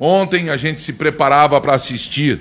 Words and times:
Ontem 0.00 0.48
a 0.50 0.56
gente 0.56 0.80
se 0.80 0.92
preparava 0.92 1.60
para 1.60 1.74
assistir 1.74 2.40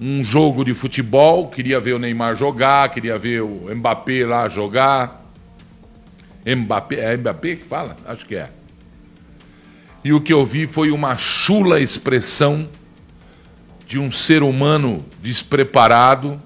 um 0.00 0.24
jogo 0.24 0.64
de 0.64 0.74
futebol, 0.74 1.48
queria 1.48 1.78
ver 1.78 1.92
o 1.92 1.98
Neymar 1.98 2.34
jogar, 2.34 2.88
queria 2.88 3.18
ver 3.18 3.42
o 3.42 3.72
Mbappé 3.74 4.24
lá 4.26 4.48
jogar. 4.48 5.22
Mbappé, 6.44 6.96
é 6.96 7.16
Mbappé 7.16 7.56
que 7.56 7.64
fala? 7.64 7.96
Acho 8.04 8.26
que 8.26 8.34
é. 8.34 8.50
E 10.04 10.12
o 10.12 10.20
que 10.20 10.32
eu 10.32 10.44
vi 10.44 10.66
foi 10.66 10.90
uma 10.90 11.16
chula 11.16 11.78
expressão 11.78 12.68
de 13.86 13.98
um 13.98 14.10
ser 14.10 14.42
humano 14.42 15.04
despreparado, 15.22 16.40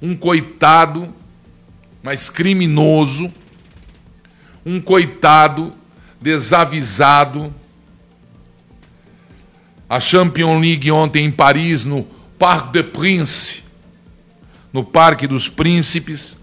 um 0.00 0.14
coitado, 0.14 1.12
mas 2.02 2.30
criminoso, 2.30 3.32
um 4.64 4.80
coitado 4.80 5.72
desavisado. 6.20 7.52
A 9.90 9.98
Champions 9.98 10.60
League 10.60 10.88
ontem 10.92 11.24
em 11.24 11.32
Paris, 11.32 11.84
no 11.84 12.06
Parc 12.38 12.70
des 12.70 12.86
Princes, 12.86 13.64
no 14.72 14.84
Parque 14.84 15.26
dos 15.26 15.48
Príncipes, 15.48 16.38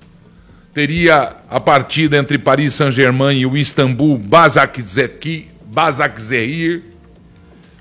teria 0.74 1.34
a 1.50 1.58
partida 1.58 2.18
entre 2.18 2.38
Paris 2.38 2.76
Saint-Germain 2.76 3.40
e 3.40 3.46
o 3.46 3.56
Istambul 3.56 4.18
Basaksehir, 5.66 6.84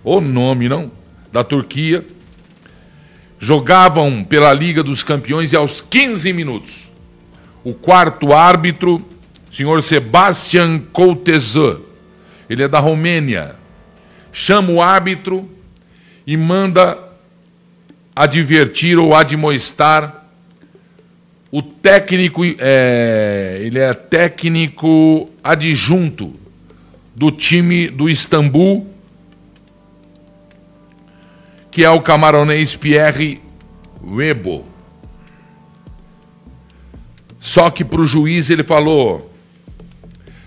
o 0.04 0.20
nome, 0.20 0.68
não? 0.68 0.88
Da 1.32 1.42
Turquia. 1.42 2.06
Jogavam 3.36 4.22
pela 4.22 4.52
Liga 4.52 4.84
dos 4.84 5.02
Campeões 5.02 5.52
e 5.52 5.56
aos 5.56 5.80
15 5.80 6.32
minutos, 6.32 6.92
o 7.64 7.74
quarto 7.74 8.32
árbitro, 8.32 9.04
senhor 9.50 9.82
Sebastian 9.82 10.78
Coutezeux, 10.92 11.80
ele 12.48 12.62
é 12.62 12.68
da 12.68 12.78
Romênia, 12.78 13.56
chama 14.32 14.70
o 14.70 14.80
árbitro 14.80 15.55
e 16.26 16.36
manda 16.36 16.98
advertir 18.14 18.98
ou 18.98 19.14
admoestar 19.14 20.24
o 21.50 21.62
técnico, 21.62 22.42
é, 22.58 23.60
ele 23.62 23.78
é 23.78 23.94
técnico 23.94 25.30
adjunto 25.42 26.34
do 27.14 27.30
time 27.30 27.88
do 27.88 28.10
Istambul, 28.10 28.86
que 31.70 31.84
é 31.84 31.90
o 31.90 32.00
camaronês 32.00 32.74
Pierre 32.74 33.40
Webo. 34.02 34.66
Só 37.38 37.70
que 37.70 37.84
para 37.84 38.00
o 38.00 38.06
juiz 38.06 38.50
ele 38.50 38.64
falou: 38.64 39.32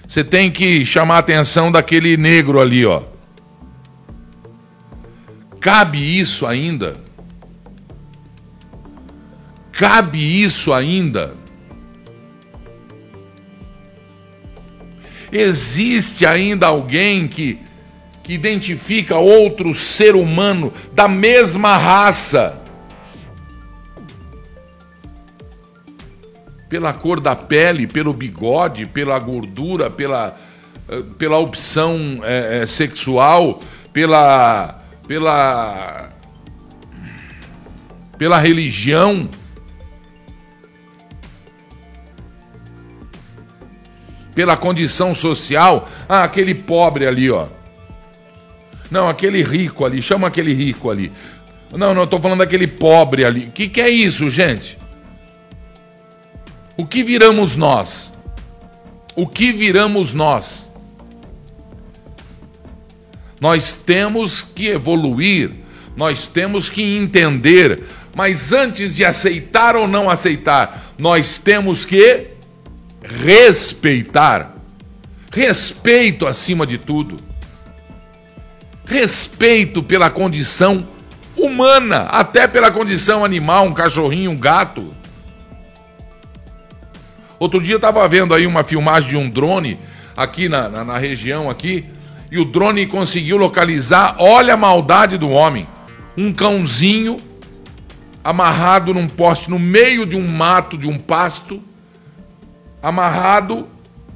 você 0.06 0.24
tem 0.24 0.52
que 0.52 0.84
chamar 0.84 1.16
a 1.16 1.20
atenção 1.20 1.72
daquele 1.72 2.18
negro 2.18 2.60
ali, 2.60 2.86
ó. 2.86 3.04
Cabe 5.60 6.20
isso 6.20 6.46
ainda? 6.46 6.96
Cabe 9.74 10.20
isso 10.20 10.74
ainda? 10.74 11.34
Existe 15.32 16.26
ainda 16.26 16.68
alguém 16.68 17.28
que, 17.28 17.60
que 18.24 18.34
identifica 18.34 19.18
outro 19.18 19.76
ser 19.76 20.16
humano 20.16 20.74
da 20.94 21.08
mesma 21.08 21.78
raça 21.78 22.62
pela 26.68 26.94
cor 26.94 27.20
da 27.20 27.36
pele, 27.36 27.88
pelo 27.88 28.14
bigode, 28.14 28.86
pela 28.86 29.18
gordura, 29.18 29.90
pela, 29.90 30.38
eh, 30.88 31.04
pela 31.18 31.38
opção 31.38 32.20
é, 32.24 32.64
sexual, 32.66 33.60
pela, 33.92 34.79
pela, 35.10 36.12
pela 38.16 38.38
religião. 38.38 39.28
pela 44.36 44.56
condição 44.56 45.14
social. 45.14 45.90
Ah, 46.08 46.24
aquele 46.24 46.56
pobre 46.56 47.06
ali, 47.06 47.30
ó. 47.30 47.48
Não, 48.90 49.10
aquele 49.10 49.44
rico 49.44 49.84
ali, 49.84 50.02
chama 50.02 50.28
aquele 50.28 50.54
rico 50.54 50.90
ali. 50.90 51.12
Não, 51.74 51.94
não, 51.94 52.04
estou 52.04 52.22
falando 52.22 52.40
daquele 52.40 52.68
pobre 52.68 53.26
ali. 53.26 53.48
O 53.48 53.52
que, 53.52 53.68
que 53.68 53.82
é 53.82 53.90
isso, 53.90 54.30
gente? 54.30 54.78
O 56.78 56.86
que 56.86 57.04
viramos 57.04 57.56
nós? 57.56 58.14
O 59.14 59.28
que 59.28 59.52
viramos 59.52 60.14
nós? 60.14 60.69
Nós 63.40 63.74
temos 63.74 64.42
que 64.42 64.68
evoluir, 64.68 65.52
nós 65.96 66.28
temos 66.28 66.70
que 66.70 66.98
entender, 66.98 67.84
mas 68.16 68.52
antes 68.52 68.96
de 68.96 69.06
aceitar 69.06 69.76
ou 69.76 69.88
não 69.88 70.10
aceitar, 70.10 70.94
nós 70.98 71.40
temos 71.40 71.86
que 71.86 72.28
respeitar. 73.02 74.56
Respeito 75.32 76.26
acima 76.28 76.66
de 76.66 76.78
tudo. 76.78 77.18
Respeito 78.86 79.84
pela 79.84 80.10
condição 80.10 80.88
humana, 81.38 82.02
até 82.10 82.48
pela 82.48 82.72
condição 82.72 83.24
animal, 83.24 83.66
um 83.66 83.74
cachorrinho, 83.74 84.32
um 84.32 84.38
gato. 84.38 84.94
Outro 87.40 87.62
dia 87.62 87.76
eu 87.76 87.78
estava 87.78 88.06
vendo 88.08 88.34
aí 88.34 88.46
uma 88.46 88.64
filmagem 88.64 89.12
de 89.12 89.18
um 89.18 89.30
drone 89.30 89.80
aqui 90.16 90.50
na, 90.50 90.68
na, 90.68 90.84
na, 90.84 90.98
região 90.98 91.50
aqui, 91.50 91.86
e 92.32 92.38
o 92.38 92.46
drone 92.46 92.86
conseguiu 92.86 93.38
localizar, 93.38 94.16
olha 94.20 94.54
a 94.54 94.58
maldade 94.58 95.18
do 95.18 95.30
homem, 95.30 95.68
um 96.18 96.32
cãozinho 96.32 97.18
amarrado 98.24 98.94
num 98.94 99.08
poste 99.08 99.50
no 99.50 99.58
meio 99.58 100.06
de 100.06 100.16
um 100.16 100.28
mato, 100.28 100.78
de 100.78 100.88
um 100.88 100.98
pasto, 100.98 101.62
amarrado, 102.82 103.68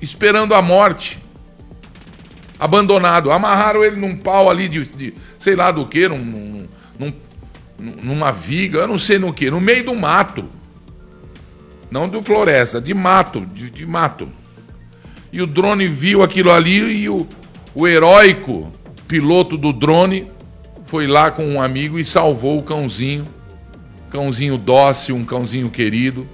esperando 0.01 0.53
a 0.53 0.61
morte. 0.61 1.19
Abandonado. 2.59 3.31
Amarraram 3.31 3.83
ele 3.83 3.95
num 3.95 4.15
pau 4.15 4.49
ali 4.49 4.67
de, 4.67 4.85
de 4.85 5.13
sei 5.39 5.55
lá 5.55 5.71
do 5.71 5.85
que, 5.85 6.07
num, 6.07 6.17
num, 6.19 6.67
num, 6.99 7.13
numa 8.03 8.31
viga, 8.31 8.79
eu 8.79 8.87
não 8.87 8.97
sei 8.97 9.17
no 9.17 9.33
que, 9.33 9.49
no 9.49 9.59
meio 9.59 9.83
do 9.83 9.95
mato. 9.95 10.45
Não 11.89 12.07
de 12.07 12.23
floresta, 12.23 12.79
de 12.79 12.93
mato, 12.93 13.41
de, 13.41 13.69
de 13.69 13.85
mato. 13.85 14.29
E 15.31 15.41
o 15.41 15.47
drone 15.47 15.87
viu 15.87 16.21
aquilo 16.21 16.51
ali 16.51 16.77
e 16.77 17.09
o, 17.09 17.27
o 17.75 17.87
heróico 17.87 18.71
piloto 19.07 19.57
do 19.57 19.73
drone 19.73 20.27
foi 20.85 21.07
lá 21.07 21.31
com 21.31 21.45
um 21.45 21.61
amigo 21.61 21.97
e 21.97 22.05
salvou 22.05 22.59
o 22.59 22.63
cãozinho. 22.63 23.27
Cãozinho 24.09 24.57
dócil, 24.57 25.15
um 25.15 25.25
cãozinho 25.25 25.69
querido. 25.69 26.27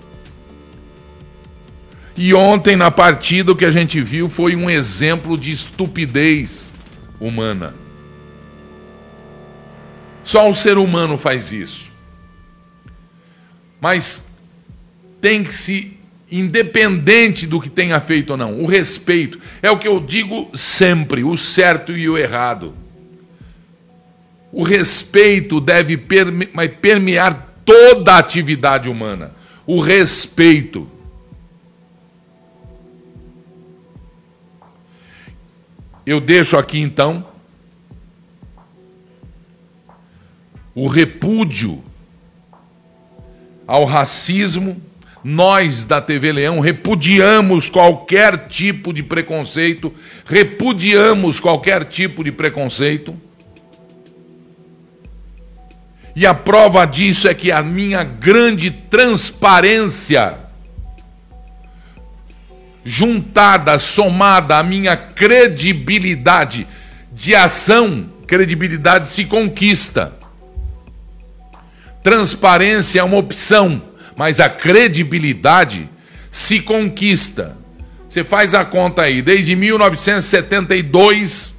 E 2.18 2.34
ontem, 2.34 2.76
na 2.76 2.92
partida, 2.92 3.54
o 3.54 3.56
que 3.56 3.64
a 3.64 3.72
gente 3.72 4.02
viu 4.02 4.28
foi 4.28 4.56
um 4.56 4.70
exemplo 4.70 5.38
de 5.38 5.52
estupidez 5.52 6.74
humana. 7.20 7.74
Só 10.24 10.50
o 10.50 10.54
ser 10.54 10.78
humano 10.78 11.18
faz 11.18 11.54
isso. 11.54 11.90
Mas 13.80 14.32
tem 15.22 15.44
que 15.44 15.54
se, 15.54 15.98
independente 16.32 17.48
do 17.48 17.60
que 17.60 17.70
tenha 17.70 18.00
feito 18.00 18.32
ou 18.32 18.38
não, 18.38 18.60
o 18.60 18.66
respeito. 18.66 19.40
É 19.62 19.72
o 19.72 19.78
que 19.78 19.88
eu 19.88 20.00
digo 20.00 20.50
sempre: 20.54 21.24
o 21.24 21.38
certo 21.38 21.92
e 21.92 22.10
o 22.10 22.18
errado. 22.18 22.74
O 24.52 24.64
respeito 24.64 25.62
deve 25.62 25.98
permear 26.82 27.54
toda 27.64 28.14
a 28.14 28.18
atividade 28.18 28.90
humana. 28.90 29.34
O 29.66 29.80
respeito. 29.80 30.90
Eu 36.06 36.20
deixo 36.20 36.58
aqui 36.58 36.80
então 36.80 37.24
o 40.74 40.88
repúdio 40.88 41.84
ao 43.68 43.86
racismo. 43.86 44.82
Nós 45.24 45.84
da 45.84 46.02
TV 46.02 46.32
Leão 46.32 46.60
repudiamos 46.60 47.70
qualquer 47.70 48.48
tipo 48.48 48.94
de 48.94 49.04
preconceito, 49.04 49.94
repudiamos 50.26 51.40
qualquer 51.40 51.84
tipo 51.86 52.24
de 52.24 52.32
preconceito. 52.32 53.16
E 56.16 56.26
a 56.26 56.34
prova 56.34 56.86
disso 56.86 57.28
é 57.28 57.34
que 57.34 57.52
a 57.52 57.62
minha 57.62 58.04
grande 58.04 58.72
transparência 58.72 60.36
juntada, 62.84 63.78
somada 63.78 64.58
à 64.58 64.64
minha 64.64 64.98
credibilidade 64.98 66.68
de 67.12 67.36
ação, 67.36 68.10
credibilidade 68.26 69.10
se 69.10 69.26
conquista. 69.26 70.14
Transparência 72.02 73.02
é 73.02 73.04
uma 73.04 73.18
opção, 73.18 73.82
mas 74.20 74.40
a 74.42 74.50
credibilidade 74.50 75.90
se 76.30 76.60
conquista. 76.60 77.56
Você 78.06 78.22
faz 78.22 78.54
a 78.54 78.66
conta 78.66 79.04
aí, 79.04 79.22
desde 79.22 79.56
1972 79.56 81.58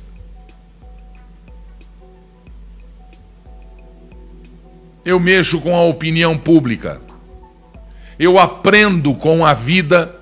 eu 5.02 5.18
mexo 5.18 5.58
com 5.62 5.74
a 5.74 5.80
opinião 5.84 6.36
pública. 6.36 7.00
Eu 8.18 8.38
aprendo 8.38 9.14
com 9.14 9.46
a 9.46 9.54
vida 9.54 10.14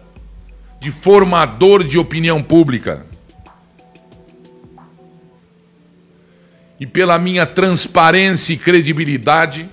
de 0.79 0.93
formador 0.93 1.83
de 1.83 1.99
opinião 1.99 2.41
pública. 2.41 3.05
E 6.79 6.87
pela 6.87 7.19
minha 7.19 7.45
transparência 7.45 8.53
e 8.53 8.57
credibilidade, 8.57 9.69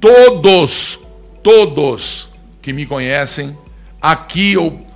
todos, 0.00 1.00
todos 1.42 2.30
que 2.62 2.72
me 2.72 2.86
conhecem, 2.86 3.56
aqui 4.00 4.54
eu 4.54 4.86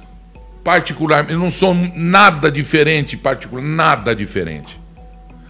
particularmente, 0.62 1.32
eu 1.32 1.38
não 1.38 1.50
sou 1.50 1.74
nada 1.74 2.50
diferente, 2.50 3.16
particular, 3.16 3.62
nada 3.62 4.14
diferente. 4.14 4.80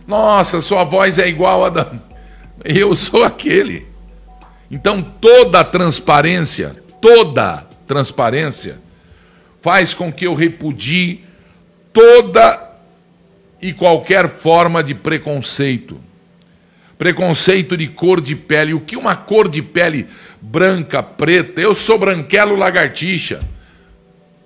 Nossa, 0.06 0.61
sua 0.61 0.85
voz 0.85 1.19
é 1.19 1.29
igual 1.29 1.64
a 1.64 1.69
da. 1.69 1.93
Eu 2.64 2.94
sou 2.94 3.25
aquele. 3.25 3.87
Então 4.70 5.00
toda 5.00 5.64
transparência, 5.64 6.76
toda 7.00 7.67
transparência, 7.87 8.79
faz 9.62 9.94
com 9.94 10.12
que 10.12 10.26
eu 10.26 10.35
repudie 10.35 11.25
toda 11.93 12.70
e 13.62 13.73
qualquer 13.73 14.29
forma 14.29 14.82
de 14.82 14.94
preconceito. 14.94 15.99
Preconceito 17.00 17.79
de 17.79 17.88
cor 17.88 18.20
de 18.20 18.37
pele. 18.37 18.75
O 18.75 18.81
que 18.81 18.94
uma 18.94 19.17
cor 19.17 19.49
de 19.49 19.62
pele 19.62 20.06
branca, 20.38 21.02
preta? 21.02 21.58
Eu 21.58 21.75
sou 21.75 21.99
branquelo 21.99 22.55
lagartixa. 22.55 23.41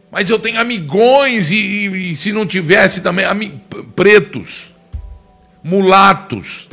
Mas 0.09 0.31
eu 0.31 0.39
tenho 0.39 0.61
amigões 0.61 1.51
e, 1.51 1.57
e, 1.57 2.13
e 2.13 2.17
se 2.17 2.31
não 2.33 2.47
tivesse 2.47 3.01
também 3.01 3.61
pretos, 3.97 4.73
mulatos, 5.65 6.69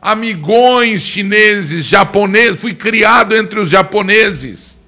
amigões 0.00 1.02
chineses, 1.02 1.84
japoneses, 1.84 2.60
fui 2.60 2.72
criado 2.72 3.34
entre 3.34 3.58
os 3.58 3.68
japoneses. 3.68 4.78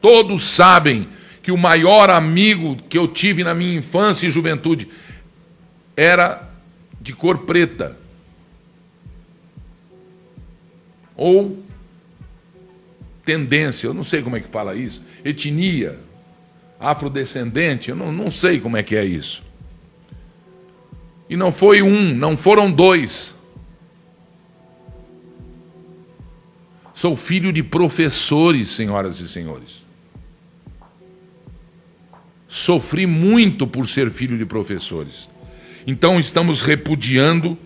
Todos 0.00 0.44
sabem 0.44 1.08
que 1.44 1.52
o 1.52 1.58
maior 1.58 2.08
amigo 2.08 2.74
que 2.88 2.96
eu 2.96 3.06
tive 3.06 3.44
na 3.44 3.54
minha 3.54 3.76
infância 3.76 4.26
e 4.26 4.30
juventude 4.30 4.88
era 5.94 6.48
de 6.98 7.12
cor 7.12 7.40
preta. 7.40 7.98
Ou 11.14 11.62
tendência, 13.22 13.86
eu 13.86 13.92
não 13.92 14.02
sei 14.02 14.22
como 14.22 14.36
é 14.36 14.40
que 14.40 14.48
fala 14.48 14.74
isso, 14.74 15.02
etnia, 15.22 15.98
afrodescendente, 16.80 17.90
eu 17.90 17.96
não, 17.96 18.10
não 18.10 18.30
sei 18.30 18.58
como 18.58 18.78
é 18.78 18.82
que 18.82 18.96
é 18.96 19.04
isso. 19.04 19.44
E 21.28 21.36
não 21.36 21.52
foi 21.52 21.82
um, 21.82 22.14
não 22.14 22.38
foram 22.38 22.72
dois. 22.72 23.34
Sou 26.94 27.14
filho 27.14 27.52
de 27.52 27.62
professores, 27.62 28.70
senhoras 28.70 29.20
e 29.20 29.28
senhores. 29.28 29.83
Sofri 32.54 33.04
muito 33.04 33.66
por 33.66 33.88
ser 33.88 34.08
filho 34.08 34.38
de 34.38 34.46
professores. 34.46 35.28
Então 35.84 36.20
estamos 36.20 36.60
repudiando 36.60 37.58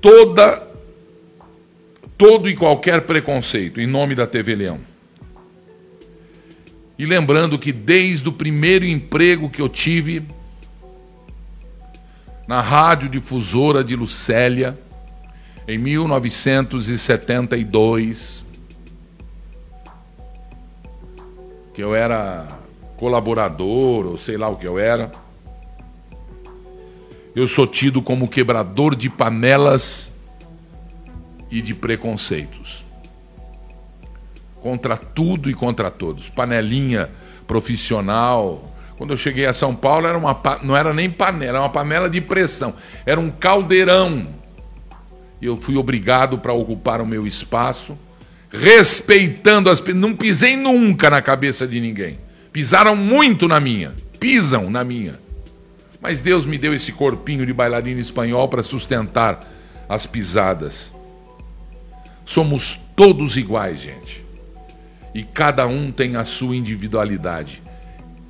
toda 0.00 0.64
todo 2.16 2.48
e 2.48 2.54
qualquer 2.54 3.00
preconceito 3.00 3.80
em 3.80 3.88
nome 3.88 4.14
da 4.14 4.28
TV 4.28 4.54
Leão. 4.54 4.78
E 6.96 7.04
lembrando 7.04 7.58
que 7.58 7.72
desde 7.72 8.28
o 8.28 8.32
primeiro 8.32 8.84
emprego 8.84 9.50
que 9.50 9.60
eu 9.60 9.68
tive 9.68 10.22
na 12.46 12.60
rádio 12.60 13.08
difusora 13.08 13.82
de 13.82 13.96
Lucélia, 13.96 14.78
em 15.66 15.78
1972, 15.78 18.46
que 21.74 21.82
eu 21.82 21.92
era 21.92 22.59
colaborador, 23.00 24.06
ou 24.06 24.16
sei 24.18 24.36
lá 24.36 24.46
o 24.50 24.56
que 24.56 24.66
eu 24.66 24.78
era. 24.78 25.10
Eu 27.34 27.48
sou 27.48 27.66
tido 27.66 28.02
como 28.02 28.28
quebrador 28.28 28.94
de 28.94 29.08
panelas 29.08 30.12
e 31.50 31.62
de 31.62 31.74
preconceitos. 31.74 32.84
Contra 34.60 34.98
tudo 34.98 35.48
e 35.48 35.54
contra 35.54 35.90
todos. 35.90 36.28
Panelinha 36.28 37.08
profissional. 37.46 38.70
Quando 38.98 39.14
eu 39.14 39.16
cheguei 39.16 39.46
a 39.46 39.54
São 39.54 39.74
Paulo, 39.74 40.06
era 40.06 40.18
uma, 40.18 40.38
não 40.62 40.76
era 40.76 40.92
nem 40.92 41.10
panela, 41.10 41.56
era 41.56 41.60
uma 41.60 41.70
panela 41.70 42.10
de 42.10 42.20
pressão. 42.20 42.74
Era 43.06 43.18
um 43.18 43.30
caldeirão. 43.30 44.26
Eu 45.40 45.56
fui 45.56 45.78
obrigado 45.78 46.36
para 46.36 46.52
ocupar 46.52 47.00
o 47.00 47.06
meu 47.06 47.26
espaço, 47.26 47.96
respeitando 48.50 49.70
as. 49.70 49.80
Não 49.80 50.14
pisei 50.14 50.54
nunca 50.54 51.08
na 51.08 51.22
cabeça 51.22 51.66
de 51.66 51.80
ninguém 51.80 52.18
Pisaram 52.52 52.96
muito 52.96 53.46
na 53.46 53.60
minha, 53.60 53.92
pisam 54.18 54.68
na 54.70 54.82
minha. 54.82 55.18
Mas 56.00 56.20
Deus 56.20 56.44
me 56.44 56.58
deu 56.58 56.74
esse 56.74 56.92
corpinho 56.92 57.46
de 57.46 57.52
bailarina 57.52 58.00
espanhol 58.00 58.48
para 58.48 58.62
sustentar 58.62 59.46
as 59.88 60.06
pisadas. 60.06 60.92
Somos 62.24 62.74
todos 62.96 63.36
iguais, 63.36 63.80
gente. 63.80 64.24
E 65.14 65.22
cada 65.22 65.66
um 65.66 65.92
tem 65.92 66.16
a 66.16 66.24
sua 66.24 66.56
individualidade. 66.56 67.62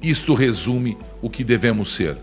Isto 0.02 0.34
resume 0.34 0.98
o 1.22 1.30
que 1.30 1.44
devemos 1.44 1.94
ser. 1.94 2.16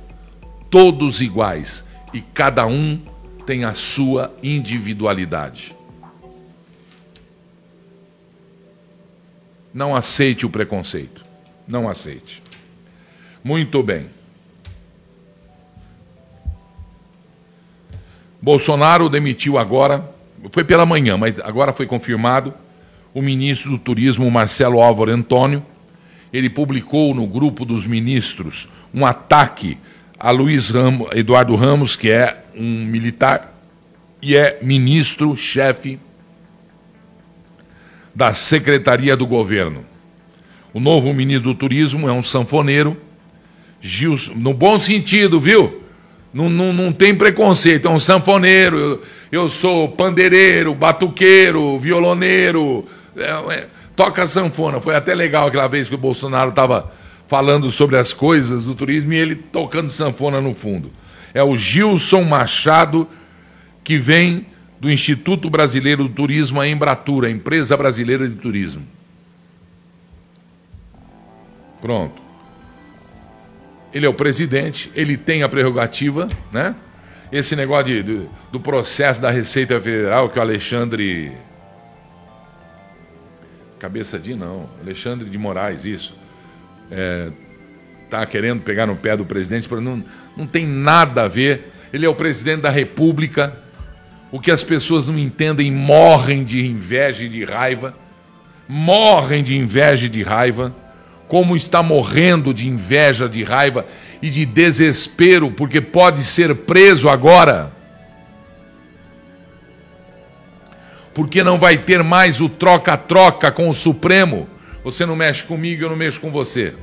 Todos 0.70 1.22
iguais 1.22 1.86
e 2.14 2.22
cada 2.22 2.66
um 2.68 3.00
tem 3.46 3.64
a 3.64 3.74
sua 3.74 4.36
individualidade. 4.44 5.76
Não 9.74 9.96
aceite 9.96 10.46
o 10.46 10.50
preconceito 10.50 11.26
não 11.68 11.90
aceite. 11.90 12.42
Muito 13.44 13.81
bem. 13.84 14.08
Bolsonaro 18.41 19.10
demitiu 19.10 19.58
agora, 19.58 20.10
foi 20.51 20.63
pela 20.63 20.86
manhã, 20.86 21.18
mas 21.18 21.39
agora 21.39 21.74
foi 21.74 21.86
confirmado, 21.86 22.53
o 23.13 23.22
ministro 23.22 23.72
do 23.72 23.77
Turismo, 23.77 24.30
Marcelo 24.30 24.80
Álvaro 24.80 25.12
Antônio. 25.12 25.65
Ele 26.32 26.50
publicou 26.50 27.15
no 27.15 27.25
grupo 27.25 27.65
dos 27.65 27.86
ministros 27.86 28.70
um 28.94 29.06
ataque 29.06 29.77
a 30.20 30.32
Luiz 30.32 30.70
Ramos, 30.70 31.10
Eduardo 31.13 31.56
Ramos, 31.56 31.96
que 31.96 32.10
é 32.10 32.44
um 32.56 32.86
militar 32.86 33.53
e 34.22 34.36
é 34.36 34.60
ministro-chefe 34.62 36.00
da 38.13 38.34
Secretaria 38.34 39.15
do 39.15 39.27
Governo. 39.27 39.86
O 40.74 40.79
novo 40.79 41.13
ministro 41.13 41.53
do 41.53 41.55
Turismo 41.55 42.07
é 42.07 42.12
um 42.12 42.24
sanfoneiro, 42.24 42.97
Gilson, 43.79 44.33
no 44.36 44.53
bom 44.53 44.77
sentido, 44.77 45.39
viu? 45.39 45.83
Não, 46.33 46.50
não, 46.50 46.74
não 46.74 46.91
tem 46.91 47.15
preconceito, 47.15 47.88
é 47.88 47.91
um 47.91 48.00
sanfoneiro. 48.00 48.77
Eu, 48.77 49.03
eu 49.31 49.50
sou 49.50 49.88
pandeireiro, 49.89 50.75
batuqueiro, 50.75 51.79
violoneiro, 51.79 52.86
é, 53.15 53.53
é, 53.53 53.67
toca 53.95 54.27
sanfona. 54.27 54.79
Foi 54.79 54.95
até 54.95 55.15
legal 55.15 55.47
aquela 55.47 55.67
vez 55.67 55.89
que 55.89 55.95
o 55.95 55.97
Bolsonaro 55.97 56.50
estava 56.50 56.91
falando 57.27 57.71
sobre 57.71 57.97
as 57.97 58.13
coisas 58.13 58.63
do 58.63 58.75
turismo 58.75 59.13
e 59.13 59.17
ele 59.17 59.36
tocando 59.36 59.89
sanfona 59.89 60.39
no 60.39 60.53
fundo. 60.53 60.91
É 61.33 61.43
o 61.43 61.55
Gilson 61.55 62.24
Machado, 62.24 63.07
que 63.83 63.97
vem 63.97 64.45
do 64.79 64.91
Instituto 64.91 65.50
Brasileiro 65.50 66.03
do 66.03 66.09
Turismo, 66.09 66.62
a 66.62 66.67
Embratura, 66.67 67.27
a 67.27 67.31
Empresa 67.31 67.75
Brasileira 67.75 68.27
de 68.27 68.36
Turismo. 68.36 68.83
Pronto. 71.81 72.22
Ele 73.93 74.05
é 74.05 74.10
o 74.10 74.13
presidente, 74.13 74.91
ele 74.96 75.17
tem 75.17 75.43
a 75.43 75.50
prerrogativa, 75.50 76.27
né? 76.51 76.75
Esse 77.31 77.55
negócio 77.55 77.86
de, 77.86 78.03
do, 78.03 78.29
do 78.51 78.60
processo 78.60 79.22
da 79.22 79.29
Receita 79.29 79.79
Federal 79.79 80.29
que 80.29 80.39
o 80.39 80.41
Alexandre. 80.41 81.31
Cabeça 83.79 84.17
de 84.17 84.34
não, 84.34 84.69
Alexandre 84.81 85.29
de 85.29 85.38
Moraes, 85.38 85.86
isso. 85.86 86.17
É, 86.89 87.29
tá 88.10 88.25
querendo 88.25 88.62
pegar 88.62 88.86
no 88.86 88.96
pé 88.96 89.15
do 89.15 89.25
presidente, 89.25 89.69
não, 89.75 90.03
não 90.36 90.48
tem 90.48 90.65
nada 90.65 91.24
a 91.24 91.27
ver. 91.27 91.74
Ele 91.91 92.05
é 92.05 92.10
o 92.10 92.15
presidente 92.15 92.62
da 92.62 92.69
República. 92.69 93.55
O 94.31 94.39
que 94.39 94.51
as 94.51 94.63
pessoas 94.63 95.07
não 95.07 95.17
entendem 95.17 95.72
morrem 95.72 96.43
de 96.43 96.65
inveja 96.65 97.25
e 97.25 97.29
de 97.29 97.43
raiva. 97.46 97.96
Morrem 98.67 99.43
de 99.43 99.55
inveja 99.55 100.07
e 100.07 100.10
de 100.10 100.24
raiva 100.24 100.74
como 101.27 101.55
está 101.55 101.84
morrendo 101.84 102.53
de 102.53 102.67
inveja, 102.67 103.27
de 103.27 103.43
raiva 103.43 103.86
e 104.22 104.29
de 104.29 104.46
desespero, 104.46 105.51
porque 105.51 105.81
pode 105.81 106.24
ser 106.24 106.55
preso 106.55 107.10
agora. 107.10 107.72
Porque 111.13 111.43
não 111.43 111.60
vai 111.60 111.77
ter 111.77 112.03
mais 112.03 112.39
o 112.39 112.48
troca-troca 112.48 113.51
com 113.51 113.67
o 113.67 113.74
Supremo. 113.74 114.48
Você 114.84 115.05
não 115.05 115.15
mexe 115.15 115.43
comigo, 115.43 115.84
eu 115.84 115.89
não 115.89 115.98
mexo 115.98 116.22
com 116.22 116.31
você. 116.31 116.74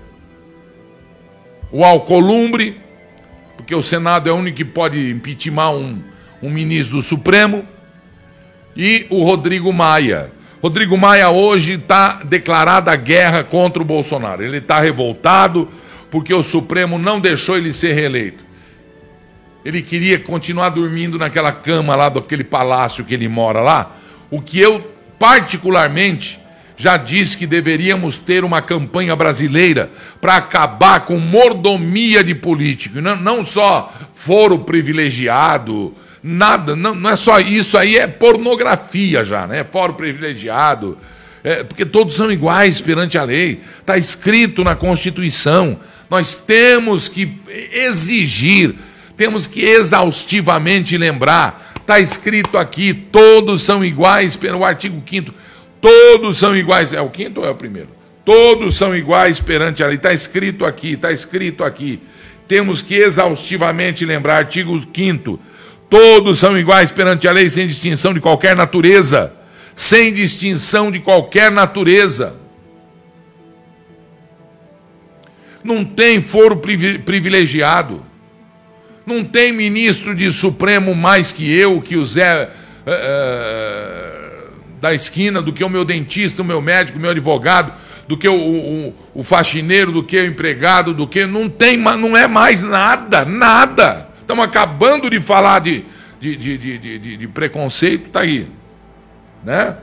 o 1.72 1.84
Alcolumbre, 1.84 2.80
porque 3.56 3.74
o 3.74 3.82
Senado 3.82 4.28
é 4.28 4.32
o 4.32 4.36
único 4.36 4.58
que 4.58 4.64
pode 4.64 5.10
impeachment 5.10 5.70
um, 5.70 6.02
um 6.42 6.50
ministro 6.50 6.96
do 6.96 7.02
Supremo, 7.02 7.64
e 8.76 9.06
o 9.08 9.24
Rodrigo 9.24 9.72
Maia. 9.72 10.30
Rodrigo 10.64 10.97
Maia 10.97 11.28
hoje 11.28 11.75
está 11.75 12.23
declarada 12.25 12.97
guerra 12.97 13.44
contra 13.44 13.83
o 13.83 13.85
Bolsonaro. 13.85 14.42
Ele 14.42 14.56
está 14.56 14.80
revoltado 14.80 15.68
porque 16.11 16.33
o 16.33 16.42
Supremo 16.42 16.99
não 16.99 17.21
deixou 17.21 17.59
ele 17.59 17.71
ser 17.71 17.92
reeleito. 17.92 18.42
Ele 19.62 19.83
queria 19.83 20.18
continuar 20.18 20.71
dormindo 20.71 21.18
naquela 21.18 21.52
cama 21.52 21.94
lá 21.94 22.09
daquele 22.09 22.44
palácio 22.44 23.04
que 23.04 23.12
ele 23.12 23.28
mora 23.28 23.61
lá. 23.61 23.94
O 24.30 24.40
que 24.40 24.59
eu, 24.59 24.80
particularmente, 25.18 26.40
já 26.78 26.97
disse 26.97 27.37
que 27.37 27.47
deveríamos 27.47 28.16
ter 28.16 28.42
uma 28.42 28.62
campanha 28.62 29.14
brasileira 29.14 29.90
para 30.18 30.37
acabar 30.37 31.00
com 31.00 31.18
mordomia 31.18 32.25
de 32.25 32.35
político. 32.35 33.02
Não, 33.02 33.16
não 33.16 33.44
só 33.44 33.92
foro 34.14 34.61
privilegiado, 34.61 35.94
nada, 36.26 36.75
não, 36.75 36.95
não 36.95 37.11
é 37.11 37.16
só 37.16 37.38
isso 37.38 37.76
aí, 37.76 37.99
é 37.99 38.07
pornografia 38.07 39.23
já, 39.23 39.47
né? 39.47 39.62
Foro 39.62 39.93
privilegiado, 39.93 40.97
é, 41.45 41.62
porque 41.62 41.85
todos 41.85 42.14
são 42.14 42.33
iguais 42.33 42.81
perante 42.81 43.19
a 43.19 43.25
lei, 43.25 43.61
está 43.78 43.99
escrito 43.99 44.64
na 44.64 44.75
Constituição. 44.75 45.78
Nós 46.09 46.38
temos 46.38 47.11
que 47.11 47.31
exigir, 47.73 48.75
temos 49.19 49.47
que 49.47 49.61
exaustivamente 49.62 50.97
lembrar, 50.97 51.75
está 51.78 52.00
escrito 52.00 52.57
aqui, 52.57 52.95
todos 52.95 53.62
são 53.62 53.85
iguais, 53.85 54.35
pelo 54.35 54.64
artigo 54.64 55.02
5 55.07 55.35
todos 55.85 56.38
são 56.38 56.57
iguais. 56.57 56.95
É 56.95 57.00
o 57.02 57.11
quinto 57.11 57.40
ou 57.40 57.47
é 57.47 57.50
o 57.50 57.54
primeiro? 57.54 57.88
Todos 58.25 58.78
são 58.78 58.97
iguais 58.97 59.38
perante 59.38 59.83
a 59.83 59.87
lei. 59.87 59.97
Está 59.97 60.14
escrito 60.14 60.64
aqui, 60.64 60.93
está 60.93 61.12
escrito 61.12 61.62
aqui. 61.62 62.00
Temos 62.49 62.81
que 62.81 62.95
exaustivamente 62.95 64.07
lembrar, 64.07 64.37
artigo 64.37 64.78
5 64.81 65.38
Todos 65.94 66.40
são 66.40 66.58
iguais 66.58 66.90
perante 66.90 67.28
a 67.28 67.30
lei, 67.30 67.48
sem 67.48 67.68
distinção 67.68 68.12
de 68.12 68.18
qualquer 68.18 68.56
natureza. 68.56 69.32
Sem 69.76 70.12
distinção 70.12 70.90
de 70.90 70.98
qualquer 70.98 71.52
natureza. 71.52 72.34
Não 75.62 75.84
tem 75.84 76.20
foro 76.20 76.56
privilegiado. 76.56 78.02
Não 79.06 79.22
tem 79.22 79.52
ministro 79.52 80.16
de 80.16 80.32
Supremo 80.32 80.96
mais 80.96 81.30
que 81.30 81.48
eu, 81.48 81.80
que 81.80 81.96
o 81.96 82.04
Zé 82.04 82.50
uh, 82.84 84.50
da 84.80 84.92
esquina, 84.92 85.40
do 85.40 85.52
que 85.52 85.62
o 85.62 85.70
meu 85.70 85.84
dentista, 85.84 86.42
o 86.42 86.44
meu 86.44 86.60
médico, 86.60 86.98
o 86.98 87.00
meu 87.00 87.12
advogado, 87.12 87.72
do 88.08 88.18
que 88.18 88.26
o, 88.26 88.34
o, 88.34 88.94
o 89.14 89.22
faxineiro, 89.22 89.92
do 89.92 90.02
que 90.02 90.16
o 90.16 90.26
empregado, 90.26 90.92
do 90.92 91.06
que. 91.06 91.24
Não 91.24 91.48
tem, 91.48 91.76
não 91.76 92.16
é 92.16 92.26
mais 92.26 92.64
nada, 92.64 93.24
nada. 93.24 94.12
Estamos 94.25 94.45
acabando 94.45 95.11
de 95.11 95.21
falar 95.21 95.61
de, 95.61 95.85
de, 96.19 96.37
de, 96.37 96.78
de, 96.78 97.16
de, 97.16 97.28
preconceito, 97.28 98.07
está 98.07 98.21
aí. 98.21 98.49
Né? 99.43 99.76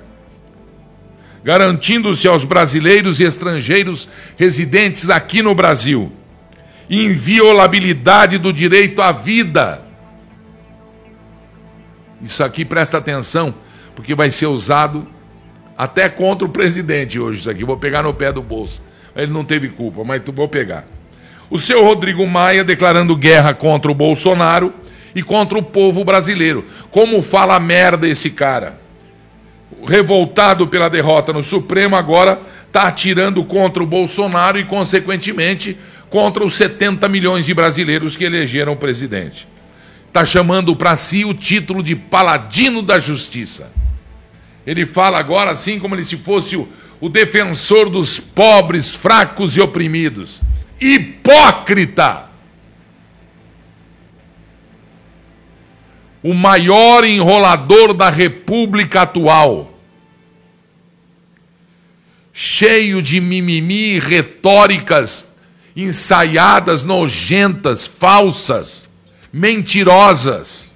Garantindo-se 1.43 2.27
aos 2.27 2.43
brasileiros 2.43 3.19
e 3.19 3.23
estrangeiros 3.23 4.09
residentes 4.37 5.09
aqui 5.09 5.41
no 5.43 5.53
Brasil 5.53 6.11
inviolabilidade 6.91 8.37
do 8.37 8.51
direito 8.51 9.01
à 9.01 9.13
vida. 9.13 9.81
Isso 12.21 12.43
aqui 12.43 12.65
presta 12.65 12.97
atenção, 12.97 13.55
porque 13.95 14.13
vai 14.13 14.29
ser 14.29 14.47
usado 14.47 15.07
até 15.77 16.09
contra 16.09 16.45
o 16.45 16.49
presidente 16.49 17.17
hoje. 17.17 17.39
Isso 17.39 17.49
aqui, 17.49 17.63
vou 17.63 17.77
pegar 17.77 18.03
no 18.03 18.13
pé 18.13 18.33
do 18.33 18.43
bolso. 18.43 18.81
Ele 19.15 19.31
não 19.31 19.45
teve 19.45 19.69
culpa, 19.69 20.03
mas 20.03 20.21
tu 20.21 20.33
vou 20.33 20.49
pegar. 20.49 20.85
O 21.51 21.59
seu 21.59 21.83
Rodrigo 21.83 22.25
Maia 22.25 22.63
declarando 22.63 23.13
guerra 23.13 23.53
contra 23.53 23.91
o 23.91 23.93
Bolsonaro 23.93 24.73
e 25.13 25.21
contra 25.21 25.57
o 25.57 25.61
povo 25.61 26.01
brasileiro. 26.05 26.63
Como 26.89 27.21
fala 27.21 27.59
merda 27.59 28.07
esse 28.07 28.29
cara? 28.29 28.79
Revoltado 29.85 30.65
pela 30.67 30.89
derrota 30.89 31.33
no 31.33 31.43
Supremo, 31.43 31.97
agora 31.97 32.39
está 32.65 32.83
atirando 32.83 33.43
contra 33.43 33.83
o 33.83 33.85
Bolsonaro 33.85 34.57
e, 34.57 34.63
consequentemente, 34.63 35.77
contra 36.09 36.45
os 36.45 36.55
70 36.55 37.09
milhões 37.09 37.45
de 37.45 37.53
brasileiros 37.53 38.15
que 38.15 38.23
elegeram 38.23 38.71
o 38.71 38.77
presidente. 38.77 39.45
Está 40.07 40.23
chamando 40.23 40.73
para 40.73 40.95
si 40.95 41.25
o 41.25 41.33
título 41.33 41.83
de 41.83 41.97
paladino 41.97 42.81
da 42.81 42.97
justiça. 42.97 43.69
Ele 44.65 44.85
fala 44.85 45.19
agora 45.19 45.51
assim 45.51 45.79
como 45.79 46.01
se 46.01 46.15
fosse 46.15 46.55
o, 46.55 46.65
o 47.01 47.09
defensor 47.09 47.89
dos 47.89 48.21
pobres, 48.21 48.95
fracos 48.95 49.57
e 49.57 49.61
oprimidos 49.61 50.41
hipócrita. 50.81 52.29
O 56.23 56.33
maior 56.33 57.03
enrolador 57.03 57.93
da 57.93 58.09
república 58.09 59.03
atual. 59.03 59.79
Cheio 62.33 63.01
de 63.01 63.21
mimimi, 63.21 63.99
retóricas 63.99 65.35
ensaiadas, 65.75 66.83
nojentas, 66.83 67.85
falsas, 67.87 68.89
mentirosas. 69.31 70.73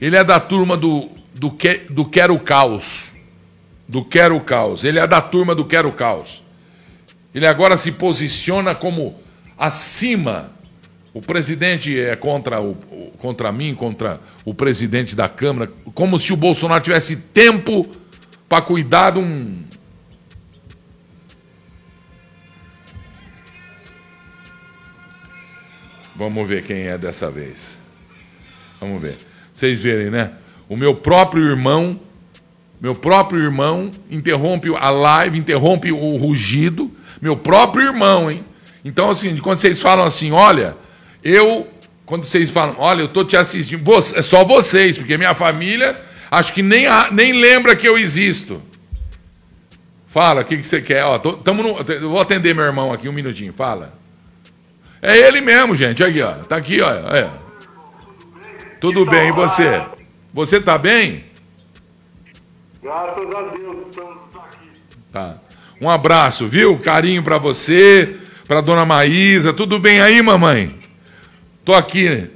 Ele 0.00 0.16
é 0.16 0.24
da 0.24 0.40
turma 0.40 0.76
do, 0.76 1.08
do, 1.34 1.50
que, 1.50 1.82
do 1.88 2.04
Quero 2.04 2.38
Caos. 2.38 3.14
Do 3.88 4.04
Quero 4.04 4.40
Caos. 4.40 4.84
Ele 4.84 4.98
é 4.98 5.06
da 5.06 5.20
turma 5.20 5.54
do 5.54 5.64
Quero 5.64 5.92
Caos. 5.92 6.42
Ele 7.34 7.46
agora 7.46 7.76
se 7.76 7.92
posiciona 7.92 8.74
como 8.74 9.20
acima. 9.56 10.50
O 11.14 11.20
presidente 11.20 11.98
é 11.98 12.16
contra, 12.16 12.60
o, 12.60 12.74
contra 13.18 13.52
mim, 13.52 13.74
contra 13.74 14.20
o 14.44 14.54
presidente 14.54 15.14
da 15.14 15.28
Câmara, 15.28 15.70
como 15.94 16.18
se 16.18 16.32
o 16.32 16.36
Bolsonaro 16.36 16.82
tivesse 16.82 17.16
tempo 17.16 17.86
para 18.48 18.62
cuidar 18.62 19.12
de 19.12 19.18
um. 19.18 19.62
Vamos 26.14 26.48
ver 26.48 26.62
quem 26.62 26.82
é 26.82 26.96
dessa 26.96 27.30
vez. 27.30 27.78
Vamos 28.80 29.00
ver. 29.00 29.16
Vocês 29.52 29.80
verem, 29.80 30.10
né? 30.10 30.32
O 30.68 30.76
meu 30.76 30.94
próprio 30.94 31.44
irmão, 31.44 32.00
meu 32.82 32.94
próprio 32.94 33.40
irmão 33.40 33.90
interrompe 34.10 34.68
a 34.76 34.90
live, 34.90 35.38
interrompe 35.38 35.90
o 35.90 36.16
rugido 36.16 36.94
meu 37.22 37.36
próprio 37.36 37.86
irmão, 37.86 38.28
hein? 38.28 38.44
Então, 38.84 39.08
assim, 39.08 39.36
quando 39.36 39.56
vocês 39.56 39.80
falam 39.80 40.04
assim, 40.04 40.32
olha, 40.32 40.76
eu. 41.22 41.68
Quando 42.04 42.24
vocês 42.24 42.50
falam, 42.50 42.74
olha, 42.78 43.02
eu 43.02 43.06
estou 43.06 43.24
te 43.24 43.36
assistindo, 43.36 43.82
você, 43.84 44.18
é 44.18 44.22
só 44.22 44.44
vocês, 44.44 44.98
porque 44.98 45.16
minha 45.16 45.34
família 45.34 45.96
acho 46.28 46.52
que 46.52 46.62
nem, 46.62 46.86
nem 47.12 47.32
lembra 47.32 47.76
que 47.76 47.88
eu 47.88 47.96
existo. 47.96 48.60
Fala, 50.08 50.42
o 50.42 50.44
que, 50.44 50.56
que 50.56 50.66
você 50.66 50.82
quer? 50.82 51.04
Ó, 51.04 51.16
tô, 51.16 51.34
tamo 51.34 51.62
no, 51.62 51.78
eu 51.92 52.10
vou 52.10 52.20
atender 52.20 52.54
meu 52.54 52.64
irmão 52.64 52.92
aqui 52.92 53.08
um 53.08 53.12
minutinho, 53.12 53.54
fala. 53.56 53.94
É 55.00 55.16
ele 55.16 55.40
mesmo, 55.40 55.76
gente, 55.76 56.02
aqui, 56.02 56.20
ó. 56.20 56.32
Tá 56.32 56.56
aqui, 56.56 56.80
ó. 56.80 56.90
É. 56.90 57.30
Tudo 58.80 59.06
bem, 59.06 59.28
e 59.28 59.32
você? 59.32 59.80
Você 60.34 60.60
tá 60.60 60.76
bem? 60.76 61.24
Graças 62.82 63.30
a 63.30 63.42
Deus, 63.42 63.76
estamos 63.86 64.16
aqui. 64.34 64.66
Tá. 65.12 65.36
Um 65.80 65.88
abraço, 65.88 66.48
viu? 66.48 66.76
Carinho 66.78 67.22
para 67.22 67.38
você, 67.38 68.16
para 68.48 68.60
dona 68.60 68.84
Maísa. 68.84 69.52
Tudo 69.52 69.78
bem 69.78 70.00
aí, 70.00 70.20
mamãe? 70.20 70.76
Tô 71.64 71.74
aqui. 71.74 72.28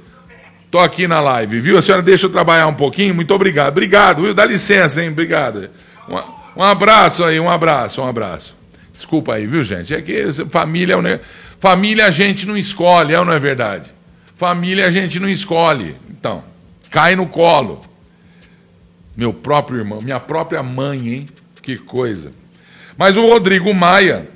Tô 0.71 0.79
aqui 0.79 1.05
na 1.05 1.19
live, 1.19 1.59
viu? 1.59 1.77
A 1.77 1.81
senhora 1.81 2.01
deixa 2.01 2.27
eu 2.27 2.29
trabalhar 2.29 2.67
um 2.67 2.73
pouquinho? 2.73 3.13
Muito 3.13 3.33
obrigado. 3.33 3.73
Obrigado, 3.73 4.21
viu? 4.21 4.33
Dá 4.33 4.45
licença, 4.45 5.03
hein? 5.03 5.09
Obrigado. 5.09 5.69
Um, 6.07 6.61
um 6.61 6.63
abraço 6.63 7.25
aí, 7.25 7.41
um 7.41 7.49
abraço, 7.49 8.01
um 8.01 8.07
abraço. 8.07 8.55
Desculpa 8.93 9.33
aí, 9.33 9.45
viu, 9.45 9.65
gente? 9.65 9.93
É 9.93 10.01
que 10.01 10.27
família 10.49 10.95
é. 10.95 11.19
Família 11.59 12.05
a 12.05 12.11
gente 12.11 12.47
não 12.47 12.55
escolhe, 12.55 13.13
é 13.13 13.19
ou 13.19 13.25
não 13.25 13.33
é 13.33 13.39
verdade? 13.39 13.93
Família 14.35 14.87
a 14.87 14.91
gente 14.91 15.19
não 15.19 15.27
escolhe. 15.27 15.97
Então, 16.09 16.41
cai 16.89 17.17
no 17.17 17.27
colo. 17.27 17.86
Meu 19.17 19.33
próprio 19.33 19.79
irmão, 19.79 19.99
minha 19.99 20.19
própria 20.19 20.61
mãe, 20.61 21.09
hein? 21.09 21.29
Que 21.59 21.75
coisa. 21.75 22.31
Mas 22.95 23.17
o 23.17 23.25
Rodrigo 23.25 23.73
Maia, 23.73 24.29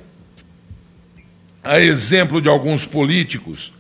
a 1.64 1.80
exemplo 1.80 2.42
de 2.42 2.50
alguns 2.50 2.84
políticos, 2.84 3.74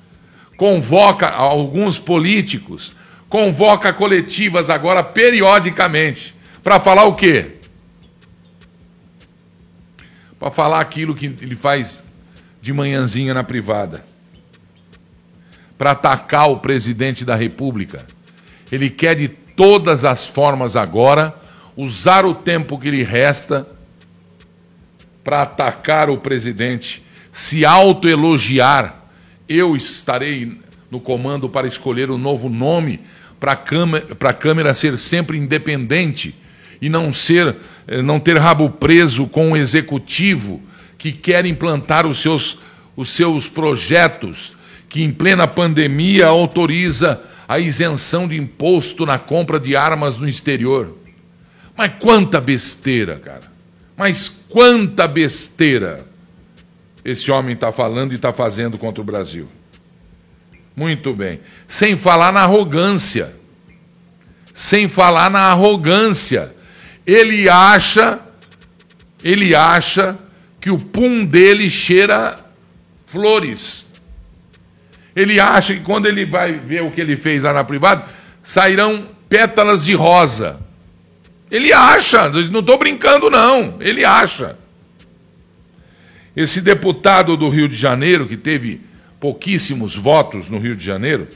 convoca 0.55 1.27
alguns 1.27 1.97
políticos, 1.97 2.95
convoca 3.27 3.91
coletivas 3.91 4.69
agora 4.69 5.03
periodicamente 5.03 6.35
para 6.61 6.79
falar 6.79 7.05
o 7.05 7.15
quê? 7.15 7.53
Para 10.37 10.51
falar 10.51 10.81
aquilo 10.81 11.15
que 11.15 11.25
ele 11.25 11.55
faz 11.55 12.03
de 12.61 12.71
manhãzinha 12.71 13.33
na 13.33 13.43
privada. 13.43 14.05
Para 15.79 15.91
atacar 15.91 16.51
o 16.51 16.59
presidente 16.59 17.25
da 17.25 17.35
República. 17.35 18.05
Ele 18.71 18.89
quer 18.89 19.15
de 19.15 19.27
todas 19.61 20.03
as 20.03 20.25
formas 20.25 20.75
agora 20.75 21.35
usar 21.77 22.25
o 22.25 22.33
tempo 22.33 22.79
que 22.79 22.89
lhe 22.89 23.03
resta 23.03 23.67
para 25.23 25.43
atacar 25.43 26.09
o 26.09 26.17
presidente, 26.17 27.03
se 27.31 27.63
autoelogiar, 27.63 29.05
eu 29.47 29.75
estarei 29.75 30.57
no 30.89 30.99
comando 30.99 31.47
para 31.47 31.67
escolher 31.67 32.09
o 32.09 32.15
um 32.15 32.17
novo 32.17 32.49
nome 32.49 33.01
para 33.39 33.51
a 33.51 34.33
Câmara 34.33 34.73
ser 34.73 34.97
sempre 34.97 35.37
independente 35.37 36.33
e 36.81 36.89
não 36.89 37.13
ser 37.13 37.55
eh, 37.87 38.01
não 38.01 38.19
ter 38.19 38.39
rabo 38.39 38.67
preso 38.67 39.27
com 39.27 39.51
o 39.51 39.57
executivo 39.57 40.59
que 40.97 41.11
quer 41.11 41.45
implantar 41.45 42.07
os 42.07 42.17
seus, 42.17 42.57
os 42.95 43.09
seus 43.09 43.47
projetos, 43.47 44.55
que 44.89 45.03
em 45.03 45.11
plena 45.11 45.45
pandemia 45.45 46.25
autoriza 46.25 47.21
a 47.51 47.59
isenção 47.59 48.29
de 48.29 48.37
imposto 48.37 49.05
na 49.05 49.19
compra 49.19 49.59
de 49.59 49.75
armas 49.75 50.17
no 50.17 50.25
exterior. 50.25 50.97
Mas 51.75 51.91
quanta 51.99 52.39
besteira, 52.39 53.17
cara. 53.17 53.51
Mas 53.97 54.29
quanta 54.47 55.05
besteira 55.05 56.07
esse 57.03 57.29
homem 57.29 57.53
está 57.53 57.69
falando 57.69 58.13
e 58.13 58.15
está 58.15 58.31
fazendo 58.31 58.77
contra 58.77 59.01
o 59.01 59.03
Brasil. 59.03 59.49
Muito 60.77 61.13
bem. 61.13 61.41
Sem 61.67 61.97
falar 61.97 62.31
na 62.31 62.39
arrogância. 62.43 63.35
Sem 64.53 64.87
falar 64.87 65.29
na 65.29 65.51
arrogância. 65.51 66.55
Ele 67.05 67.49
acha, 67.49 68.17
ele 69.21 69.53
acha 69.53 70.17
que 70.61 70.71
o 70.71 70.79
pum 70.79 71.25
dele 71.25 71.69
cheira 71.69 72.39
flores. 73.05 73.87
Ele 75.15 75.39
acha 75.39 75.73
que 75.73 75.81
quando 75.81 76.05
ele 76.05 76.25
vai 76.25 76.53
ver 76.53 76.83
o 76.83 76.91
que 76.91 77.01
ele 77.01 77.15
fez 77.15 77.43
lá 77.43 77.53
na 77.53 77.63
privada, 77.63 78.05
sairão 78.41 79.07
pétalas 79.29 79.85
de 79.85 79.93
rosa. 79.93 80.59
Ele 81.49 81.73
acha, 81.73 82.29
não 82.29 82.59
estou 82.61 82.77
brincando 82.77 83.29
não, 83.29 83.75
ele 83.81 84.05
acha. 84.05 84.57
Esse 86.35 86.61
deputado 86.61 87.35
do 87.35 87.49
Rio 87.49 87.67
de 87.67 87.75
Janeiro, 87.75 88.25
que 88.25 88.37
teve 88.37 88.81
pouquíssimos 89.19 89.95
votos 89.95 90.49
no 90.49 90.57
Rio 90.57 90.75
de 90.75 90.83
Janeiro, 90.83 91.27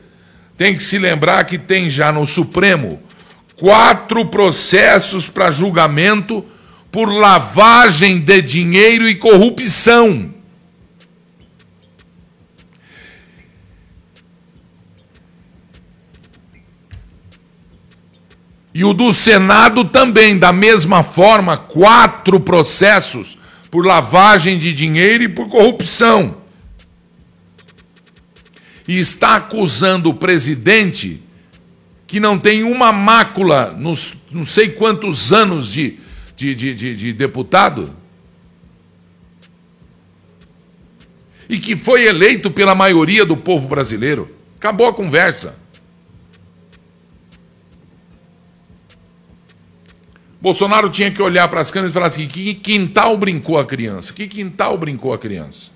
tem 0.57 0.73
que 0.73 0.83
se 0.83 0.97
lembrar 0.97 1.43
que 1.43 1.57
tem 1.57 1.89
já 1.89 2.11
no 2.11 2.25
Supremo 2.25 3.01
quatro 3.57 4.25
processos 4.25 5.29
para 5.29 5.51
julgamento 5.51 6.43
por 6.91 7.11
lavagem 7.11 8.19
de 8.19 8.41
dinheiro 8.41 9.07
e 9.07 9.15
corrupção. 9.15 10.33
E 18.75 18.83
o 18.83 18.93
do 18.93 19.11
Senado 19.13 19.85
também, 19.85 20.37
da 20.37 20.51
mesma 20.51 21.01
forma, 21.01 21.57
quatro 21.57 22.39
processos 22.39 23.39
por 23.71 23.85
lavagem 23.85 24.59
de 24.59 24.71
dinheiro 24.73 25.23
e 25.23 25.29
por 25.29 25.47
corrupção 25.47 26.43
e 28.87 28.99
está 28.99 29.35
acusando 29.35 30.09
o 30.09 30.13
presidente, 30.13 31.21
que 32.05 32.19
não 32.19 32.37
tem 32.37 32.63
uma 32.63 32.91
mácula 32.91 33.71
nos 33.71 34.13
não 34.31 34.45
sei 34.45 34.69
quantos 34.69 35.33
anos 35.33 35.71
de, 35.71 35.97
de, 36.35 36.53
de, 36.53 36.75
de, 36.75 36.95
de 36.95 37.13
deputado, 37.13 37.95
e 41.47 41.57
que 41.57 41.75
foi 41.75 42.05
eleito 42.05 42.51
pela 42.51 42.75
maioria 42.75 43.25
do 43.25 43.37
povo 43.37 43.67
brasileiro. 43.67 44.29
Acabou 44.57 44.87
a 44.87 44.93
conversa. 44.93 45.63
Bolsonaro 50.41 50.89
tinha 50.89 51.11
que 51.11 51.21
olhar 51.21 51.47
para 51.47 51.61
as 51.61 51.71
câmeras 51.71 51.91
e 51.91 51.93
falar 51.93 52.07
assim: 52.07 52.27
que 52.27 52.55
quintal 52.55 53.15
brincou 53.17 53.57
a 53.57 53.65
criança? 53.65 54.11
Que 54.13 54.27
quintal 54.27 54.77
brincou 54.77 55.13
a 55.13 55.17
criança? 55.17 55.71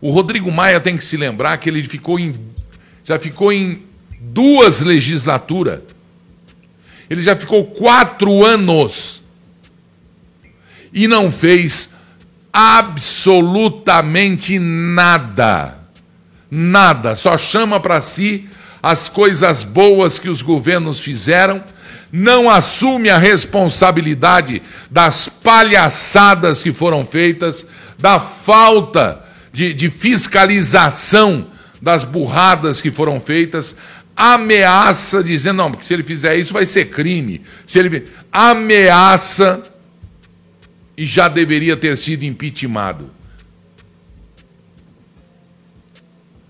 O 0.00 0.10
Rodrigo 0.10 0.50
Maia 0.50 0.80
tem 0.80 0.96
que 0.96 1.04
se 1.04 1.16
lembrar 1.16 1.56
que 1.58 1.68
ele 1.68 1.82
ficou 1.84 2.18
em, 2.18 2.34
já 3.04 3.20
ficou 3.20 3.52
em 3.52 3.84
duas 4.18 4.80
legislaturas. 4.80 5.80
Ele 7.08 7.22
já 7.22 7.36
ficou 7.36 7.64
quatro 7.64 8.44
anos 8.44 9.22
e 10.92 11.06
não 11.06 11.30
fez 11.30 11.94
absolutamente 12.52 14.58
nada. 14.58 15.78
Nada. 16.50 17.14
Só 17.14 17.38
chama 17.38 17.78
para 17.78 18.00
si 18.00 18.48
as 18.82 19.08
coisas 19.08 19.62
boas 19.62 20.18
que 20.18 20.28
os 20.28 20.42
governos 20.42 21.00
fizeram, 21.00 21.62
não 22.10 22.50
assume 22.50 23.08
a 23.08 23.16
responsabilidade 23.16 24.60
das 24.90 25.28
palhaçadas 25.28 26.62
que 26.62 26.72
foram 26.72 27.04
feitas, 27.04 27.66
da 27.98 28.18
falta 28.18 29.24
de, 29.52 29.72
de 29.72 29.88
fiscalização 29.88 31.46
das 31.80 32.04
burradas 32.04 32.80
que 32.80 32.90
foram 32.90 33.20
feitas, 33.20 33.76
ameaça 34.16 35.22
dizendo, 35.22 35.56
não, 35.56 35.70
porque 35.70 35.84
se 35.84 35.94
ele 35.94 36.02
fizer 36.02 36.36
isso 36.36 36.52
vai 36.52 36.66
ser 36.66 36.90
crime. 36.90 37.42
Se 37.64 37.78
ele 37.78 38.06
ameaça 38.30 39.62
e 40.96 41.04
já 41.04 41.28
deveria 41.28 41.76
ter 41.76 41.96
sido 41.96 42.24
impeachmentado. 42.24 43.10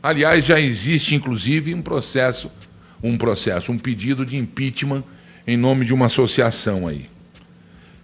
Aliás, 0.03 0.45
já 0.45 0.61
existe 0.61 1.15
inclusive 1.15 1.75
um 1.75 1.83
processo, 1.83 2.51
um 3.03 3.17
processo, 3.17 3.71
um 3.71 3.79
pedido 3.79 4.27
de 4.27 4.37
impeachment 4.37 5.05
em 5.47 5.57
nome 5.57 5.85
de 5.85 5.95
uma 5.95 6.07
associação 6.07 6.89
aí. 6.89 7.09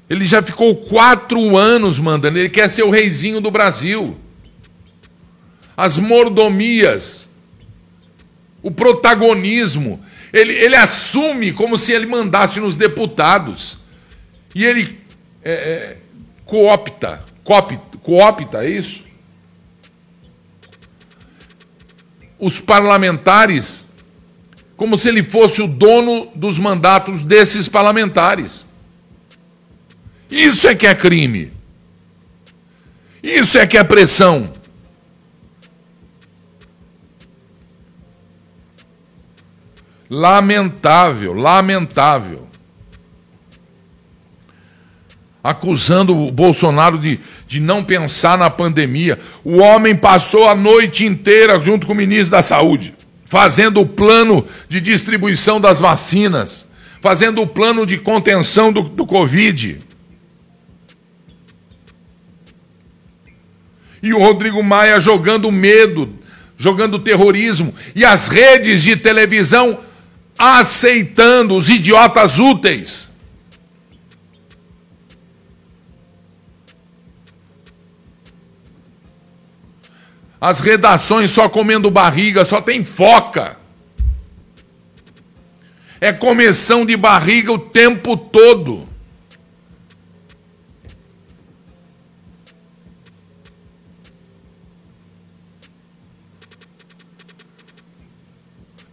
Ele 0.08 0.24
já 0.24 0.42
ficou 0.42 0.76
quatro 0.76 1.56
anos 1.56 1.98
mandando, 1.98 2.38
ele 2.38 2.48
quer 2.48 2.68
ser 2.68 2.82
o 2.82 2.90
reizinho 2.90 3.40
do 3.40 3.50
Brasil 3.50 4.16
as 5.78 5.96
mordomias, 5.96 7.30
o 8.60 8.68
protagonismo. 8.68 10.04
Ele, 10.32 10.52
ele 10.52 10.74
assume 10.74 11.52
como 11.52 11.78
se 11.78 11.92
ele 11.92 12.04
mandasse 12.04 12.58
nos 12.58 12.74
deputados. 12.74 13.78
E 14.56 14.64
ele 14.64 14.98
é, 15.40 15.52
é, 15.52 15.96
coopta, 16.44 17.24
coopta, 17.44 17.96
coopta, 17.98 18.64
é 18.64 18.70
isso? 18.70 19.06
Os 22.38 22.60
parlamentares, 22.60 23.84
como 24.76 24.96
se 24.96 25.08
ele 25.08 25.22
fosse 25.22 25.60
o 25.60 25.66
dono 25.66 26.28
dos 26.34 26.58
mandatos 26.58 27.22
desses 27.22 27.68
parlamentares. 27.68 28.66
Isso 30.30 30.68
é 30.68 30.74
que 30.74 30.86
é 30.86 30.94
crime. 30.94 31.52
Isso 33.22 33.58
é 33.58 33.66
que 33.66 33.76
é 33.76 33.84
pressão. 33.84 34.52
Lamentável, 40.08 41.34
lamentável. 41.34 42.47
Acusando 45.48 46.14
o 46.14 46.30
Bolsonaro 46.30 46.98
de, 46.98 47.18
de 47.46 47.58
não 47.58 47.82
pensar 47.82 48.36
na 48.36 48.50
pandemia. 48.50 49.18
O 49.42 49.60
homem 49.60 49.94
passou 49.94 50.46
a 50.46 50.54
noite 50.54 51.06
inteira 51.06 51.58
junto 51.58 51.86
com 51.86 51.94
o 51.94 51.96
ministro 51.96 52.32
da 52.32 52.42
Saúde, 52.42 52.94
fazendo 53.24 53.80
o 53.80 53.86
plano 53.86 54.44
de 54.68 54.78
distribuição 54.78 55.58
das 55.58 55.80
vacinas, 55.80 56.68
fazendo 57.00 57.40
o 57.40 57.46
plano 57.46 57.86
de 57.86 57.96
contenção 57.96 58.70
do, 58.70 58.82
do 58.82 59.06
Covid. 59.06 59.80
E 64.02 64.12
o 64.12 64.18
Rodrigo 64.18 64.62
Maia 64.62 65.00
jogando 65.00 65.50
medo, 65.50 66.12
jogando 66.58 66.98
terrorismo. 66.98 67.74
E 67.94 68.04
as 68.04 68.28
redes 68.28 68.82
de 68.82 68.96
televisão 68.96 69.78
aceitando 70.38 71.56
os 71.56 71.70
idiotas 71.70 72.38
úteis. 72.38 73.16
As 80.40 80.60
redações 80.60 81.30
só 81.30 81.48
comendo 81.48 81.90
barriga, 81.90 82.44
só 82.44 82.60
tem 82.60 82.84
foca. 82.84 83.56
É 86.00 86.12
comissão 86.12 86.86
de 86.86 86.96
barriga 86.96 87.52
o 87.52 87.58
tempo 87.58 88.16
todo. 88.16 88.86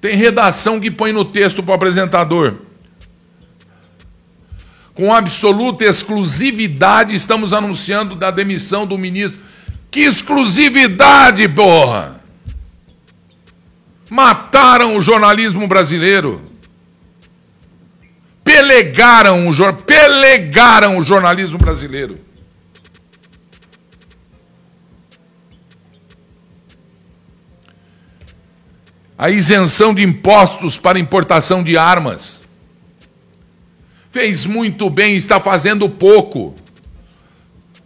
Tem 0.01 0.15
redação 0.15 0.79
que 0.79 0.91
põe 0.91 1.11
no 1.11 1.25
texto 1.25 1.63
para 1.63 1.71
o 1.71 1.75
apresentador. 1.75 2.55
Com 4.93 5.13
absoluta 5.13 5.83
exclusividade, 5.83 7.15
estamos 7.15 7.51
anunciando 7.51 8.15
da 8.15 8.31
demissão 8.31 8.85
do 8.85 8.97
ministro. 8.97 9.39
Que 9.95 10.01
exclusividade, 10.01 11.47
porra! 11.47 12.21
Mataram 14.09 14.97
o 14.97 15.01
jornalismo 15.01 15.69
brasileiro. 15.69 16.51
Pelegaram 18.43 19.47
o, 19.47 19.53
jor... 19.53 19.71
Pelegaram 19.83 20.97
o 20.97 21.01
jornalismo 21.01 21.57
brasileiro. 21.57 22.19
A 29.17 29.29
isenção 29.29 29.93
de 29.93 30.03
impostos 30.03 30.77
para 30.77 30.99
importação 30.99 31.63
de 31.63 31.77
armas. 31.77 32.43
Fez 34.11 34.45
muito 34.45 34.89
bem, 34.89 35.15
está 35.15 35.39
fazendo 35.39 35.87
pouco. 35.87 36.53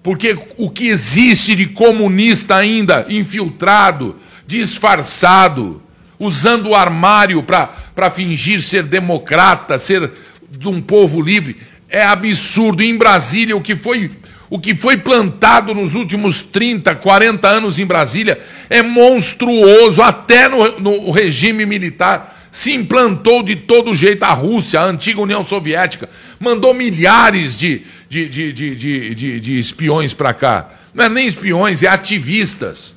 Porque 0.01 0.37
o 0.57 0.69
que 0.69 0.87
existe 0.87 1.55
de 1.55 1.67
comunista 1.67 2.55
ainda 2.55 3.05
infiltrado, 3.09 4.15
disfarçado, 4.47 5.81
usando 6.17 6.69
o 6.69 6.75
armário 6.75 7.43
para 7.43 8.11
fingir 8.11 8.61
ser 8.61 8.83
democrata, 8.83 9.77
ser 9.77 10.11
de 10.49 10.67
um 10.67 10.81
povo 10.81 11.21
livre, 11.21 11.57
é 11.89 12.03
absurdo. 12.03 12.81
Em 12.81 12.97
Brasília, 12.97 13.55
o 13.55 13.61
que 13.61 13.75
foi 13.75 14.11
o 14.49 14.57
que 14.57 14.73
foi 14.73 14.97
plantado 14.97 15.75
nos 15.75 15.93
últimos 15.93 16.41
30, 16.41 16.95
40 16.95 17.47
anos 17.47 17.77
em 17.77 17.85
Brasília 17.85 18.39
é 18.67 18.81
monstruoso, 18.81 20.01
até 20.01 20.49
no, 20.49 20.79
no 20.79 21.11
regime 21.11 21.65
militar. 21.67 22.47
Se 22.51 22.73
implantou 22.73 23.43
de 23.43 23.55
todo 23.55 23.93
jeito. 23.93 24.23
A 24.23 24.33
Rússia, 24.33 24.81
a 24.81 24.85
antiga 24.85 25.21
União 25.21 25.45
Soviética, 25.45 26.09
mandou 26.39 26.73
milhares 26.73 27.59
de, 27.59 27.83
de, 27.83 27.83
de, 28.09 28.27
de, 28.27 28.51
de, 28.51 29.15
de, 29.15 29.39
de 29.39 29.59
espiões 29.59 30.13
para 30.13 30.33
cá. 30.33 30.69
Não 30.93 31.05
é 31.05 31.09
nem 31.09 31.27
espiões, 31.27 31.83
é 31.83 31.87
ativistas. 31.87 32.95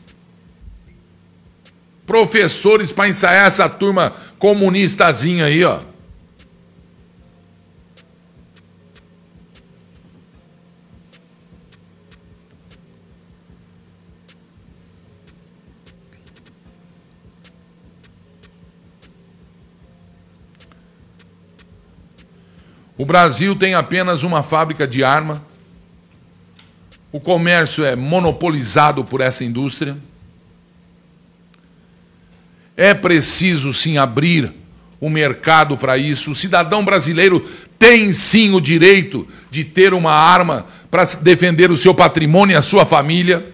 Professores 2.07 2.90
para 2.90 3.09
ensaiar 3.09 3.46
essa 3.46 3.68
turma 3.68 4.12
comunistazinha 4.38 5.44
aí, 5.44 5.62
ó. 5.62 5.81
O 23.03 23.05
Brasil 23.05 23.57
tem 23.57 23.75
apenas 23.75 24.23
uma 24.23 24.45
fábrica 24.45 24.87
de 24.87 25.03
arma. 25.03 25.43
O 27.11 27.19
comércio 27.19 27.85
é 27.85 27.97
monopolizado 27.97 29.03
por 29.03 29.21
essa 29.21 29.43
indústria. 29.43 29.97
É 32.77 32.95
preciso 32.95 33.73
sim 33.73 33.99
abrir 33.99 34.53
o 35.01 35.11
mercado 35.11 35.77
para 35.77 35.99
isso. 35.99 36.31
O 36.31 36.35
cidadão 36.37 36.85
brasileiro 36.85 37.41
tem 37.77 38.12
sim 38.12 38.55
o 38.55 38.61
direito 38.61 39.27
de 39.51 39.65
ter 39.65 39.95
uma 39.95 40.12
arma 40.12 40.65
para 40.88 41.03
defender 41.23 41.73
o 41.73 41.77
seu 41.77 41.93
patrimônio 41.93 42.55
e 42.55 42.57
a 42.57 42.62
sua 42.62 42.87
família. 42.87 43.45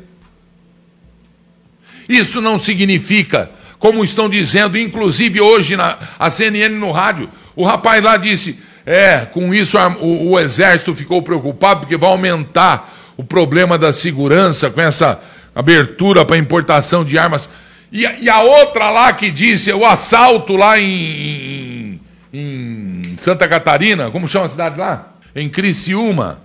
Isso 2.06 2.42
não 2.42 2.58
significa, 2.58 3.50
como 3.78 4.04
estão 4.04 4.28
dizendo, 4.28 4.76
inclusive 4.76 5.40
hoje 5.40 5.74
na 5.74 5.96
a 6.18 6.28
CNN 6.28 6.76
no 6.76 6.92
rádio, 6.92 7.30
o 7.56 7.64
rapaz 7.64 8.04
lá 8.04 8.18
disse: 8.18 8.67
é, 8.90 9.27
com 9.27 9.53
isso 9.53 9.77
o, 10.01 10.31
o 10.31 10.40
exército 10.40 10.96
ficou 10.96 11.20
preocupado 11.20 11.81
porque 11.81 11.94
vai 11.94 12.09
aumentar 12.09 12.90
o 13.18 13.22
problema 13.22 13.77
da 13.77 13.92
segurança 13.92 14.70
com 14.70 14.81
essa 14.81 15.20
abertura 15.55 16.24
para 16.24 16.38
importação 16.38 17.05
de 17.05 17.18
armas. 17.18 17.51
E, 17.92 18.07
e, 18.22 18.31
a 18.31 18.40
outra 18.40 18.88
lá 18.88 19.12
que 19.12 19.31
disse 19.31 19.70
o 19.74 19.85
assalto 19.85 20.57
lá 20.57 20.81
em, 20.81 22.01
em, 22.33 23.12
em 23.12 23.16
Santa 23.18 23.46
Catarina, 23.46 24.11
como 24.11 24.27
chama 24.27 24.46
a 24.46 24.48
cidade 24.48 24.79
lá? 24.79 25.12
Em 25.37 25.51
Criciúma. 25.51 26.40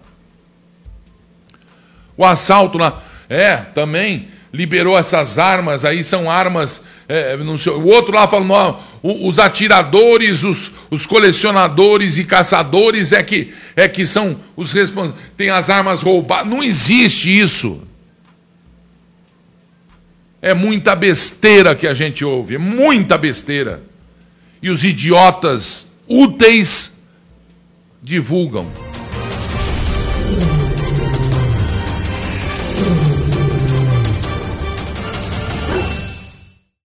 O 2.18 2.26
assalto 2.26 2.78
lá. 2.78 3.02
É, 3.30 3.56
também 3.56 4.28
liberou 4.54 4.96
essas 4.96 5.40
armas 5.40 5.84
aí, 5.84 6.04
são 6.04 6.30
armas. 6.30 6.84
É, 7.10 7.36
sei, 7.58 7.74
o 7.74 7.88
outro 7.88 8.14
lá 8.14 8.28
falou: 8.28 8.48
não, 8.48 8.80
os 9.26 9.40
atiradores, 9.40 10.44
os, 10.44 10.72
os 10.92 11.06
colecionadores 11.08 12.20
e 12.20 12.24
caçadores 12.24 13.12
é 13.12 13.24
que, 13.24 13.52
é 13.76 13.90
que 13.90 14.06
são 14.06 14.40
os 14.56 14.72
responsáveis. 14.72 15.26
Tem 15.36 15.50
as 15.50 15.70
armas 15.72 16.04
roubadas. 16.04 16.48
Não 16.48 16.64
existe 16.64 17.38
isso. 17.38 17.82
É 20.40 20.54
muita 20.54 20.96
besteira 20.96 21.74
que 21.74 21.88
a 21.88 21.94
gente 21.94 22.24
ouve, 22.24 22.56
é 22.56 22.60
muita 22.60 23.18
besteira. 23.18 23.82
E 24.62 24.70
os 24.70 24.84
idiotas 24.86 25.90
úteis 26.08 27.02
divulgam. 28.02 28.83